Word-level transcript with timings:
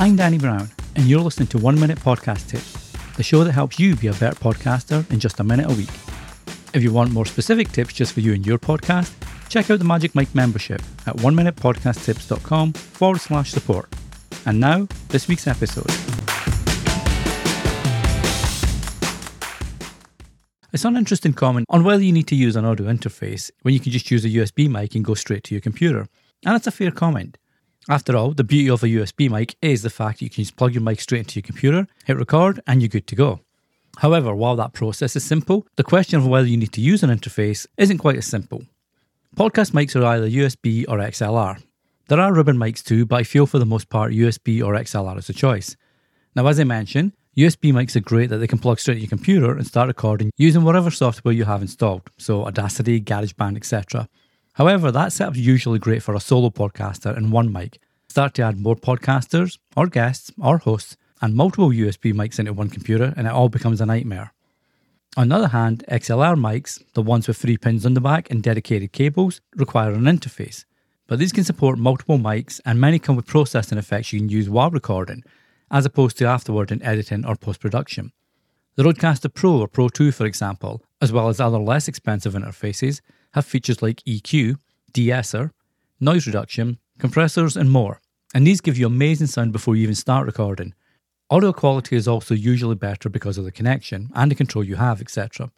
I'm 0.00 0.16
Danny 0.16 0.38
Brown, 0.38 0.70
and 0.96 1.04
you're 1.04 1.20
listening 1.20 1.48
to 1.48 1.58
One 1.58 1.78
Minute 1.78 1.98
Podcast 1.98 2.48
Tips, 2.48 2.90
the 3.18 3.22
show 3.22 3.44
that 3.44 3.52
helps 3.52 3.78
you 3.78 3.94
be 3.96 4.06
a 4.06 4.14
better 4.14 4.34
podcaster 4.34 5.08
in 5.12 5.20
just 5.20 5.40
a 5.40 5.44
minute 5.44 5.70
a 5.70 5.74
week. 5.74 5.90
If 6.72 6.82
you 6.82 6.90
want 6.90 7.12
more 7.12 7.26
specific 7.26 7.70
tips 7.70 7.92
just 7.92 8.14
for 8.14 8.20
you 8.20 8.32
and 8.32 8.46
your 8.46 8.56
podcast, 8.58 9.12
check 9.50 9.70
out 9.70 9.78
the 9.78 9.84
Magic 9.84 10.14
Mike 10.14 10.34
membership 10.34 10.80
at 11.06 11.16
oneminutepodcasttips.com 11.16 12.72
forward 12.72 13.20
slash 13.20 13.50
support. 13.50 13.92
And 14.46 14.58
now, 14.58 14.88
this 15.08 15.28
week's 15.28 15.46
episode. 15.46 15.90
It's 20.72 20.86
an 20.86 20.96
interesting 20.96 21.34
comment 21.34 21.66
on 21.68 21.84
whether 21.84 22.02
you 22.02 22.12
need 22.12 22.28
to 22.28 22.36
use 22.36 22.56
an 22.56 22.64
audio 22.64 22.86
interface 22.86 23.50
when 23.64 23.74
you 23.74 23.80
can 23.80 23.92
just 23.92 24.10
use 24.10 24.24
a 24.24 24.30
USB 24.30 24.66
mic 24.66 24.94
and 24.94 25.04
go 25.04 25.12
straight 25.12 25.44
to 25.44 25.54
your 25.54 25.60
computer. 25.60 26.08
And 26.46 26.56
it's 26.56 26.66
a 26.66 26.70
fair 26.70 26.90
comment. 26.90 27.36
After 27.88 28.14
all, 28.16 28.32
the 28.32 28.44
beauty 28.44 28.68
of 28.68 28.82
a 28.82 28.88
USB 28.88 29.30
mic 29.30 29.56
is 29.62 29.82
the 29.82 29.90
fact 29.90 30.18
that 30.18 30.24
you 30.24 30.30
can 30.30 30.44
just 30.44 30.56
plug 30.56 30.74
your 30.74 30.82
mic 30.82 31.00
straight 31.00 31.20
into 31.20 31.36
your 31.36 31.46
computer, 31.46 31.86
hit 32.04 32.18
record, 32.18 32.60
and 32.66 32.82
you're 32.82 32.88
good 32.88 33.06
to 33.06 33.16
go. 33.16 33.40
However, 33.98 34.34
while 34.34 34.54
that 34.56 34.74
process 34.74 35.16
is 35.16 35.24
simple, 35.24 35.66
the 35.76 35.82
question 35.82 36.18
of 36.18 36.26
whether 36.26 36.46
you 36.46 36.56
need 36.56 36.72
to 36.72 36.80
use 36.80 37.02
an 37.02 37.10
interface 37.10 37.66
isn't 37.78 37.98
quite 37.98 38.16
as 38.16 38.26
simple. 38.26 38.62
Podcast 39.34 39.72
mics 39.72 39.96
are 39.96 40.04
either 40.04 40.28
USB 40.28 40.84
or 40.88 40.98
XLR. 40.98 41.62
There 42.08 42.20
are 42.20 42.34
ribbon 42.34 42.58
mics 42.58 42.82
too, 42.82 43.06
but 43.06 43.16
I 43.16 43.22
feel 43.22 43.46
for 43.46 43.58
the 43.58 43.66
most 43.66 43.88
part 43.88 44.12
USB 44.12 44.62
or 44.62 44.74
XLR 44.74 45.18
is 45.18 45.30
a 45.30 45.32
choice. 45.32 45.76
Now, 46.36 46.46
as 46.46 46.60
I 46.60 46.64
mentioned, 46.64 47.12
USB 47.36 47.72
mics 47.72 47.96
are 47.96 48.00
great 48.00 48.28
that 48.28 48.38
they 48.38 48.46
can 48.46 48.58
plug 48.58 48.78
straight 48.78 48.94
to 48.94 49.00
your 49.00 49.08
computer 49.08 49.52
and 49.56 49.66
start 49.66 49.88
recording 49.88 50.30
using 50.36 50.64
whatever 50.64 50.90
software 50.90 51.32
you 51.32 51.44
have 51.44 51.62
installed, 51.62 52.10
so 52.18 52.44
Audacity, 52.44 53.00
GarageBand, 53.00 53.56
etc. 53.56 54.08
However, 54.60 54.92
that 54.92 55.10
setup's 55.10 55.38
usually 55.38 55.78
great 55.78 56.02
for 56.02 56.14
a 56.14 56.20
solo 56.20 56.50
podcaster 56.50 57.16
and 57.16 57.32
one 57.32 57.50
mic. 57.50 57.80
Start 58.10 58.34
to 58.34 58.42
add 58.42 58.60
more 58.60 58.76
podcasters, 58.76 59.56
or 59.74 59.86
guests, 59.86 60.30
or 60.38 60.58
hosts, 60.58 60.98
and 61.22 61.34
multiple 61.34 61.70
USB 61.70 62.12
mics 62.12 62.38
into 62.38 62.52
one 62.52 62.68
computer, 62.68 63.14
and 63.16 63.26
it 63.26 63.32
all 63.32 63.48
becomes 63.48 63.80
a 63.80 63.86
nightmare. 63.86 64.34
On 65.16 65.30
the 65.30 65.36
other 65.36 65.48
hand, 65.48 65.82
XLR 65.88 66.36
mics, 66.36 66.78
the 66.92 67.00
ones 67.00 67.26
with 67.26 67.38
three 67.38 67.56
pins 67.56 67.86
on 67.86 67.94
the 67.94 68.02
back 68.02 68.30
and 68.30 68.42
dedicated 68.42 68.92
cables, 68.92 69.40
require 69.56 69.92
an 69.92 70.02
interface. 70.02 70.66
But 71.06 71.18
these 71.18 71.32
can 71.32 71.44
support 71.44 71.78
multiple 71.78 72.18
mics, 72.18 72.60
and 72.66 72.78
many 72.78 72.98
come 72.98 73.16
with 73.16 73.26
processing 73.26 73.78
effects 73.78 74.12
you 74.12 74.20
can 74.20 74.28
use 74.28 74.50
while 74.50 74.70
recording, 74.70 75.24
as 75.70 75.86
opposed 75.86 76.18
to 76.18 76.26
afterward 76.26 76.70
in 76.70 76.82
editing 76.82 77.24
or 77.24 77.34
post 77.34 77.60
production. 77.60 78.12
The 78.74 78.82
Rodecaster 78.82 79.32
Pro 79.32 79.56
or 79.56 79.68
Pro 79.68 79.88
2, 79.88 80.12
for 80.12 80.26
example, 80.26 80.82
as 81.00 81.12
well 81.12 81.30
as 81.30 81.40
other 81.40 81.58
less 81.58 81.88
expensive 81.88 82.34
interfaces, 82.34 83.00
have 83.32 83.46
features 83.46 83.82
like 83.82 84.02
EQ, 84.04 84.56
de-esser, 84.92 85.52
noise 86.00 86.26
reduction, 86.26 86.78
compressors, 86.98 87.56
and 87.56 87.70
more. 87.70 88.00
And 88.34 88.46
these 88.46 88.60
give 88.60 88.78
you 88.78 88.86
amazing 88.86 89.26
sound 89.26 89.52
before 89.52 89.76
you 89.76 89.82
even 89.82 89.94
start 89.94 90.26
recording. 90.26 90.74
Audio 91.30 91.52
quality 91.52 91.96
is 91.96 92.08
also 92.08 92.34
usually 92.34 92.74
better 92.74 93.08
because 93.08 93.38
of 93.38 93.44
the 93.44 93.52
connection 93.52 94.10
and 94.14 94.30
the 94.30 94.34
control 94.34 94.64
you 94.64 94.76
have, 94.76 95.00
etc. 95.00 95.50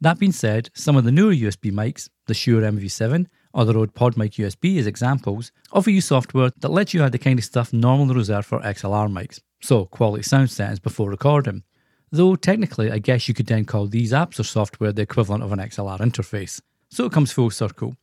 That 0.00 0.18
being 0.18 0.32
said, 0.32 0.70
some 0.74 0.96
of 0.96 1.04
the 1.04 1.10
newer 1.10 1.32
USB 1.32 1.72
mics, 1.72 2.08
the 2.26 2.34
Shure 2.34 2.62
MV7 2.62 3.26
or 3.52 3.64
the 3.64 3.74
Rode 3.74 3.94
PodMic 3.94 4.34
USB 4.34 4.78
as 4.78 4.86
examples, 4.86 5.50
offer 5.72 5.90
you 5.90 6.00
software 6.00 6.50
that 6.58 6.70
lets 6.70 6.94
you 6.94 7.02
add 7.02 7.12
the 7.12 7.18
kind 7.18 7.38
of 7.38 7.44
stuff 7.44 7.72
normally 7.72 8.14
reserved 8.14 8.46
for 8.46 8.60
XLR 8.60 9.10
mics, 9.10 9.40
so 9.60 9.86
quality 9.86 10.22
sound 10.22 10.50
settings 10.50 10.78
before 10.78 11.10
recording. 11.10 11.64
Though 12.12 12.36
technically, 12.36 12.90
I 12.90 12.98
guess 12.98 13.26
you 13.26 13.34
could 13.34 13.46
then 13.46 13.64
call 13.64 13.86
these 13.86 14.12
apps 14.12 14.38
or 14.38 14.44
software 14.44 14.92
the 14.92 15.02
equivalent 15.02 15.42
of 15.42 15.52
an 15.52 15.58
XLR 15.58 15.98
interface. 15.98 16.60
So 16.90 17.04
it 17.04 17.12
comes 17.12 17.32
full 17.32 17.50
circle. 17.50 17.96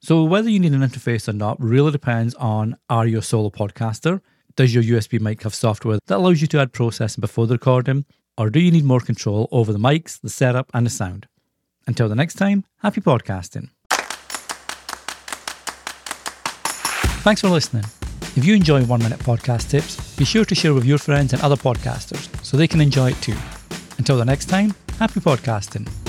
So 0.00 0.24
whether 0.24 0.48
you 0.48 0.60
need 0.60 0.72
an 0.72 0.82
interface 0.82 1.28
or 1.28 1.32
not 1.32 1.60
really 1.60 1.90
depends 1.90 2.34
on 2.34 2.76
are 2.88 3.06
you 3.06 3.18
a 3.18 3.22
solo 3.22 3.50
podcaster? 3.50 4.20
Does 4.54 4.74
your 4.74 4.84
USB 4.84 5.20
mic 5.20 5.42
have 5.42 5.54
software 5.54 5.98
that 6.06 6.16
allows 6.16 6.40
you 6.40 6.46
to 6.48 6.60
add 6.60 6.72
processing 6.72 7.20
before 7.20 7.46
the 7.46 7.54
recording? 7.54 8.04
Or 8.38 8.50
do 8.50 8.60
you 8.60 8.70
need 8.70 8.84
more 8.84 9.00
control 9.00 9.48
over 9.50 9.72
the 9.72 9.78
mics, 9.78 10.20
the 10.20 10.28
setup, 10.28 10.70
and 10.74 10.84
the 10.84 10.90
sound? 10.90 11.26
Until 11.86 12.08
the 12.08 12.14
next 12.14 12.34
time, 12.34 12.64
happy 12.78 13.00
podcasting. 13.00 13.70
Thanks 17.22 17.40
for 17.40 17.48
listening. 17.48 17.84
If 18.36 18.44
you 18.44 18.54
enjoy 18.54 18.84
One 18.84 19.02
Minute 19.02 19.18
Podcast 19.20 19.70
Tips, 19.70 20.16
be 20.16 20.24
sure 20.24 20.44
to 20.44 20.54
share 20.54 20.74
with 20.74 20.84
your 20.84 20.98
friends 20.98 21.32
and 21.32 21.42
other 21.42 21.56
podcasters 21.56 22.28
so 22.44 22.56
they 22.56 22.68
can 22.68 22.80
enjoy 22.80 23.10
it 23.10 23.20
too. 23.22 23.36
Until 23.98 24.18
the 24.18 24.24
next 24.24 24.46
time, 24.46 24.74
happy 24.98 25.20
podcasting. 25.20 26.05